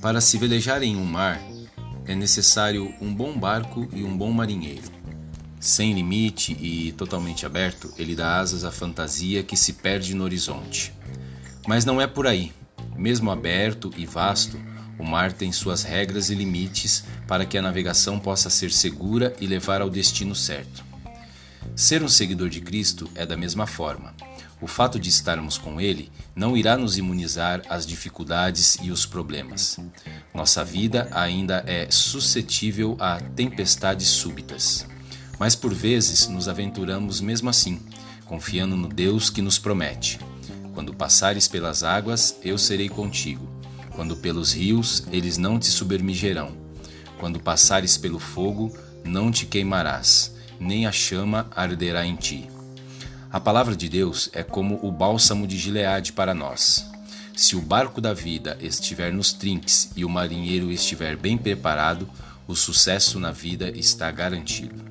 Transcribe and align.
Para 0.00 0.20
se 0.20 0.38
velejar 0.38 0.82
em 0.84 0.96
um 0.96 1.04
mar, 1.04 1.40
é 2.06 2.14
necessário 2.14 2.94
um 3.00 3.12
bom 3.12 3.36
barco 3.36 3.88
e 3.92 4.04
um 4.04 4.16
bom 4.16 4.30
marinheiro. 4.30 4.90
Sem 5.58 5.92
limite 5.92 6.52
e 6.52 6.92
totalmente 6.92 7.44
aberto, 7.44 7.92
ele 7.98 8.14
dá 8.14 8.38
asas 8.38 8.64
à 8.64 8.70
fantasia 8.70 9.42
que 9.42 9.56
se 9.56 9.72
perde 9.72 10.14
no 10.14 10.22
horizonte. 10.22 10.94
Mas 11.66 11.84
não 11.84 12.00
é 12.00 12.06
por 12.06 12.28
aí. 12.28 12.52
Mesmo 12.96 13.28
aberto 13.28 13.92
e 13.96 14.06
vasto, 14.06 14.56
o 14.96 15.04
mar 15.04 15.32
tem 15.32 15.50
suas 15.50 15.82
regras 15.82 16.30
e 16.30 16.34
limites 16.34 17.02
para 17.26 17.44
que 17.44 17.58
a 17.58 17.62
navegação 17.62 18.20
possa 18.20 18.48
ser 18.48 18.70
segura 18.70 19.34
e 19.40 19.48
levar 19.48 19.82
ao 19.82 19.90
destino 19.90 20.34
certo. 20.34 20.87
Ser 21.78 22.02
um 22.02 22.08
seguidor 22.08 22.48
de 22.48 22.60
Cristo 22.60 23.08
é 23.14 23.24
da 23.24 23.36
mesma 23.36 23.64
forma. 23.64 24.12
O 24.60 24.66
fato 24.66 24.98
de 24.98 25.08
estarmos 25.08 25.56
com 25.56 25.80
Ele 25.80 26.10
não 26.34 26.56
irá 26.56 26.76
nos 26.76 26.98
imunizar 26.98 27.62
às 27.68 27.86
dificuldades 27.86 28.76
e 28.82 28.90
os 28.90 29.06
problemas. 29.06 29.78
Nossa 30.34 30.64
vida 30.64 31.08
ainda 31.12 31.62
é 31.68 31.88
suscetível 31.88 32.96
a 32.98 33.20
tempestades 33.20 34.08
súbitas. 34.08 34.88
Mas 35.38 35.54
por 35.54 35.72
vezes 35.72 36.26
nos 36.26 36.48
aventuramos 36.48 37.20
mesmo 37.20 37.48
assim, 37.48 37.80
confiando 38.24 38.76
no 38.76 38.88
Deus 38.88 39.30
que 39.30 39.40
nos 39.40 39.56
promete: 39.56 40.18
Quando 40.74 40.92
passares 40.92 41.46
pelas 41.46 41.84
águas, 41.84 42.40
eu 42.42 42.58
serei 42.58 42.88
contigo. 42.88 43.48
Quando 43.94 44.16
pelos 44.16 44.52
rios, 44.52 45.04
eles 45.12 45.38
não 45.38 45.60
te 45.60 45.66
submergirão. 45.66 46.56
Quando 47.20 47.38
passares 47.38 47.96
pelo 47.96 48.18
fogo, 48.18 48.76
não 49.04 49.30
te 49.30 49.46
queimarás, 49.46 50.36
nem 50.58 50.86
a 50.86 50.92
chama 50.92 51.46
arderá 51.54 52.04
em 52.04 52.16
ti. 52.16 52.48
A 53.30 53.38
palavra 53.38 53.76
de 53.76 53.88
Deus 53.88 54.30
é 54.32 54.42
como 54.42 54.80
o 54.82 54.90
bálsamo 54.90 55.46
de 55.46 55.58
Gileade 55.58 56.12
para 56.12 56.32
nós. 56.32 56.90
Se 57.36 57.54
o 57.54 57.60
barco 57.60 58.00
da 58.00 58.14
vida 58.14 58.56
estiver 58.60 59.12
nos 59.12 59.32
trinques 59.32 59.90
e 59.94 60.04
o 60.04 60.08
marinheiro 60.08 60.72
estiver 60.72 61.16
bem 61.16 61.36
preparado, 61.36 62.08
o 62.46 62.56
sucesso 62.56 63.20
na 63.20 63.30
vida 63.30 63.70
está 63.70 64.10
garantido. 64.10 64.87